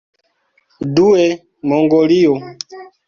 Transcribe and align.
Due, 0.95 1.25
Mongolio. 1.69 2.33